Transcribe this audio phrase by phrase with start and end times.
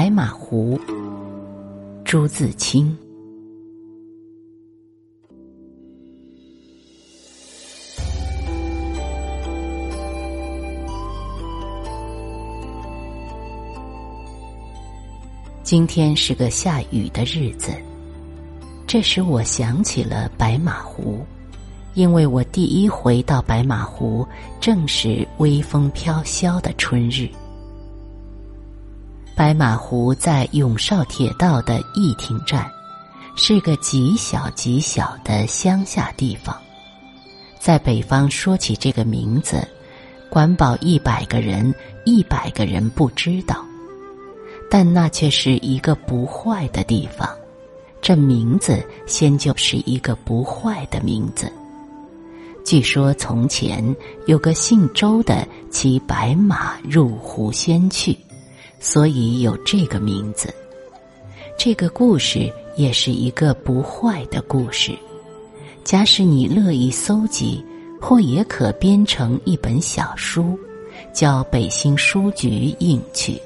[0.00, 0.80] 白马湖，
[2.06, 2.96] 朱自清。
[15.62, 17.70] 今天是个下雨的日子，
[18.86, 21.18] 这使我想起了白马湖，
[21.92, 24.26] 因为我第一回到白马湖
[24.62, 27.28] 正是微风飘萧的春日。
[29.40, 32.70] 白马湖在永绍铁道的义亭站，
[33.36, 36.54] 是个极小极小的乡下地方。
[37.58, 39.66] 在北方说起这个名字，
[40.28, 43.64] 管保一百个人，一百个人不知道。
[44.70, 47.26] 但那却是一个不坏的地方，
[48.02, 51.50] 这名字先就是一个不坏的名字。
[52.62, 53.82] 据说从前
[54.26, 58.14] 有个姓周的骑白马入湖仙去。
[58.80, 60.52] 所以有这个名字。
[61.56, 64.98] 这个故事也是一个不坏的故事。
[65.84, 67.64] 假使你乐意搜集，
[68.00, 70.58] 或也可编成一本小书，
[71.12, 73.40] 叫北新书局印去。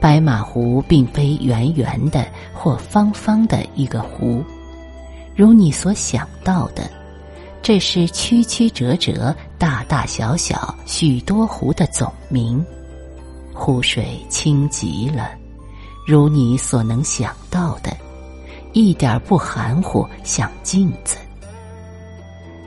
[0.00, 4.42] 白马湖并非圆圆的或方方的一个湖，
[5.36, 6.90] 如你所想到的，
[7.62, 12.64] 这是曲曲折折、大大小小许多湖的总名。
[13.52, 15.30] 湖水清极了，
[16.06, 17.96] 如你所能想到的，
[18.72, 21.16] 一点不含糊，像镜子。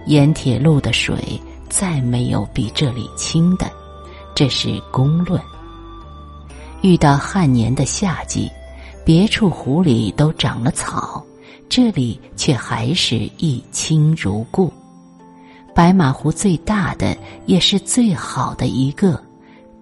[0.06, 3.70] 沿铁路的水再没有比这里清的，
[4.36, 5.42] 这是公论。
[6.82, 8.50] 遇到旱年的夏季，
[9.04, 11.26] 别处湖里都长了草，
[11.68, 14.72] 这里却还是一清如故。
[15.74, 19.20] 白马湖最大的，也是最好的一个。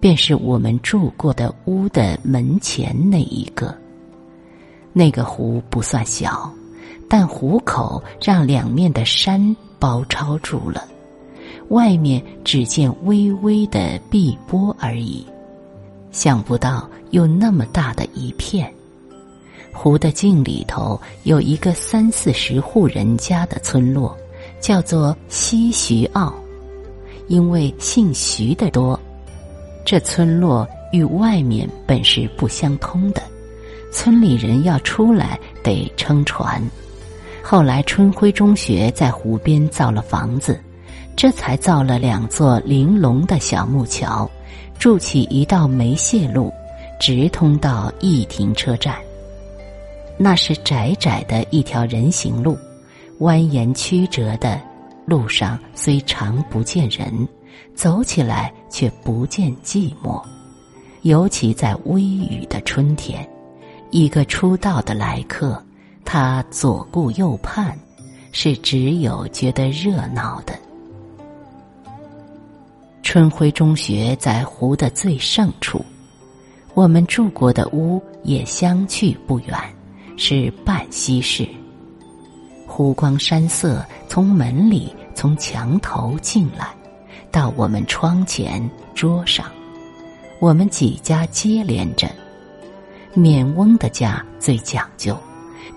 [0.04, 3.74] 便是我们住过的屋的门前那一个，
[4.92, 6.52] 那个湖不算小，
[7.08, 10.86] 但湖口让两面的山包抄住了，
[11.70, 15.24] 外面只见微微的碧波而已。
[16.12, 18.70] 想不到有那么大的一片，
[19.72, 24.14] 湖的境里头有一个三四十户人家的村落，
[24.60, 26.30] 叫做西徐坳，
[27.26, 29.00] 因为姓徐的多。
[29.84, 33.22] 这村落与外面本是不相通的，
[33.92, 36.62] 村里人要出来得撑船。
[37.42, 40.58] 后来春晖中学在湖边造了房子，
[41.14, 44.28] 这才造了两座玲珑的小木桥，
[44.78, 46.50] 筑起一道煤屑路，
[46.98, 48.96] 直通到义亭车站。
[50.16, 52.56] 那是窄窄的一条人行路，
[53.18, 54.58] 蜿蜒曲折的
[55.04, 57.28] 路上虽常不见人。
[57.74, 60.22] 走起来却不见寂寞，
[61.02, 63.28] 尤其在微雨的春天，
[63.90, 65.62] 一个出道的来客，
[66.04, 67.78] 他左顾右盼，
[68.32, 70.54] 是只有觉得热闹的。
[73.02, 75.84] 春晖中学在湖的最盛处，
[76.74, 79.56] 我们住过的屋也相去不远，
[80.16, 81.46] 是半西式。
[82.66, 86.74] 湖光山色从门里从墙头进来。
[87.34, 89.46] 到我们窗前桌上，
[90.38, 92.08] 我们几家接连着。
[93.12, 95.18] 免翁的家最讲究，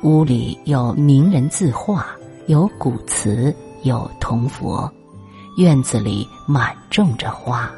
[0.03, 2.06] 屋里有名人字画，
[2.46, 3.51] 有古瓷，
[3.81, 4.88] 有铜佛，
[5.57, 7.72] 院子里满种着花。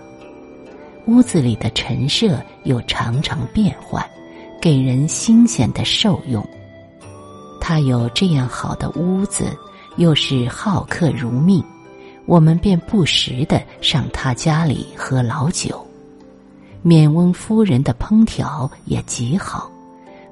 [1.08, 4.06] 屋子里的陈设又常常变换，
[4.62, 6.46] 给人新鲜的受用。
[7.62, 9.58] 他有这样好的屋子，
[9.96, 11.64] 又是好客如命。
[12.30, 15.84] 我们便不时的上他家里喝老酒，
[16.84, 19.68] 免翁夫人的烹调也极好，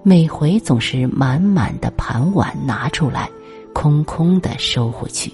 [0.03, 3.28] 每回总是满满的盘碗拿出来，
[3.74, 5.34] 空空的收回去。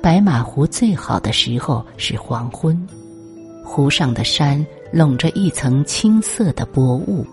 [0.00, 2.80] 白马湖最好的时候是黄昏，
[3.64, 7.26] 湖上的山笼着一层青色的薄雾，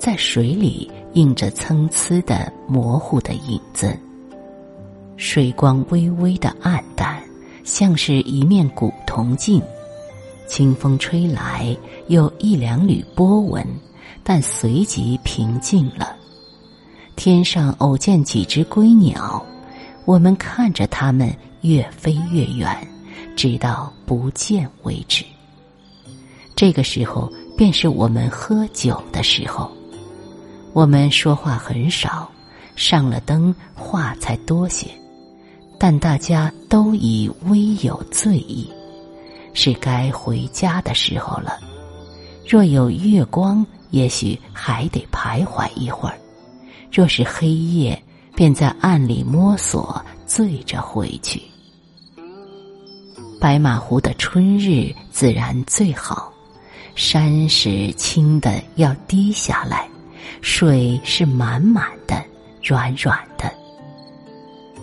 [0.00, 3.96] 在水里映着参差的模糊的影子。
[5.16, 7.22] 水光微微的暗淡，
[7.62, 9.62] 像是一面古铜镜。
[10.46, 11.76] 清风吹来，
[12.08, 13.66] 有一两缕波纹，
[14.22, 16.16] 但随即平静了。
[17.16, 19.44] 天上偶见几只归鸟，
[20.04, 22.76] 我们看着它们越飞越远，
[23.34, 25.24] 直到不见为止。
[26.54, 29.70] 这个时候，便是我们喝酒的时候。
[30.72, 32.30] 我们说话很少，
[32.76, 34.88] 上了灯，话才多些。
[35.86, 38.66] 但大家都已微有醉意，
[39.52, 41.58] 是该回家的时候了。
[42.48, 46.14] 若有月光，也许还得徘徊一会儿；
[46.90, 48.02] 若是黑夜，
[48.34, 51.42] 便在暗里摸索，醉着回去。
[53.38, 56.32] 白马湖的春日自然最好，
[56.94, 59.86] 山是青的，要滴下来；
[60.40, 62.24] 水是满满的，
[62.62, 63.52] 软软的。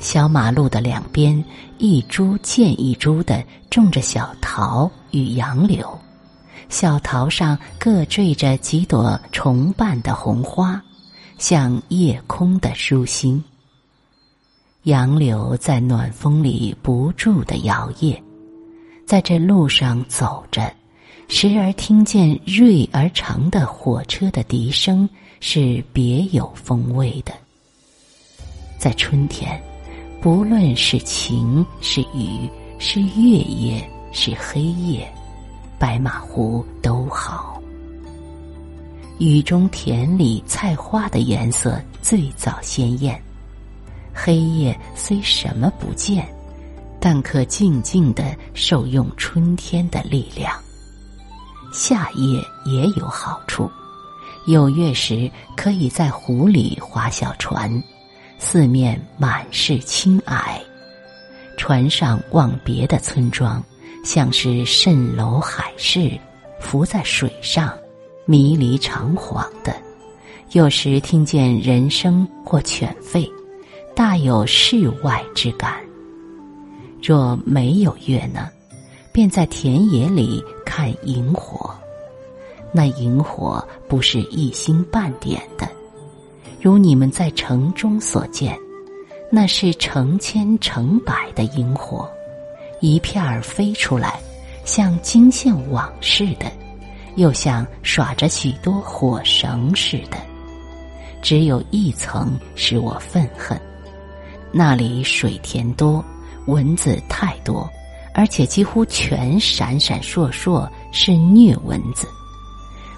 [0.01, 1.42] 小马路的两边，
[1.77, 5.88] 一株见一株的种着小桃与杨柳，
[6.69, 10.81] 小桃上各缀着几朵重瓣的红花，
[11.38, 13.42] 像夜空的舒心。
[14.83, 18.19] 杨柳在暖风里不住的摇曳，
[19.06, 20.74] 在这路上走着，
[21.27, 25.07] 时而听见锐而长的火车的笛声，
[25.39, 27.31] 是别有风味的。
[28.80, 29.62] 在春天。
[30.21, 32.47] 不论是晴是雨，
[32.77, 35.12] 是月夜是黑夜，
[35.79, 37.59] 白马湖都好。
[39.18, 43.19] 雨中田里菜花的颜色最早鲜艳，
[44.13, 46.31] 黑夜虽什么不见，
[47.00, 50.53] 但可静静的受用春天的力量。
[51.74, 52.39] 夏夜
[52.71, 53.67] 也有好处，
[54.45, 57.83] 有月时可以在湖里划小船。
[58.43, 60.59] 四面满是青霭，
[61.57, 63.63] 船上望别的村庄，
[64.03, 66.19] 像是蜃楼海市，
[66.59, 67.71] 浮在水上，
[68.25, 69.75] 迷离长恍的。
[70.53, 73.29] 有时听见人声或犬吠，
[73.95, 75.75] 大有世外之感。
[76.99, 78.49] 若没有月呢，
[79.13, 81.69] 便在田野里看萤火，
[82.73, 85.69] 那萤火不是一星半点的。
[86.61, 88.55] 如你们在城中所见，
[89.31, 92.07] 那是成千成百的萤火，
[92.81, 94.19] 一片儿飞出来，
[94.63, 96.45] 像金线网似的，
[97.15, 100.17] 又像耍着许多火绳似的。
[101.19, 103.59] 只有一层使我愤恨，
[104.51, 106.05] 那里水田多，
[106.45, 107.67] 蚊子太多，
[108.13, 112.07] 而且几乎全闪闪烁烁，是疟蚊子。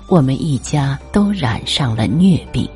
[0.09, 2.69] 我们一家都染上了疟病。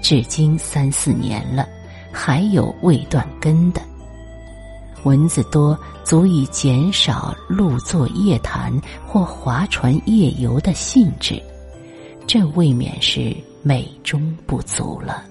[0.00, 1.68] 至今三四年了，
[2.12, 3.80] 还有未断根的。
[5.04, 8.72] 蚊子多，足以减少路坐夜谈
[9.06, 11.40] 或划船夜游的兴致，
[12.26, 15.24] 这未免是美中不足了。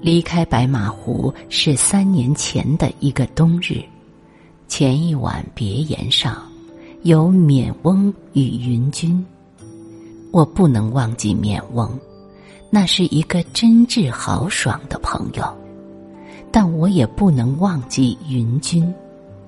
[0.00, 3.82] 离开白马湖是三年前的一个冬日，
[4.68, 6.40] 前一晚别岩上
[7.02, 9.26] 有缅翁与云君。
[10.30, 11.98] 我不能忘记缅翁，
[12.70, 15.44] 那是一个真挚豪爽的朋友，
[16.52, 18.92] 但我也不能忘记云君。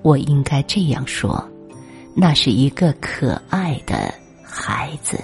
[0.01, 1.47] 我应该这样说，
[2.15, 4.11] 那是一个可爱的
[4.43, 5.19] 孩子。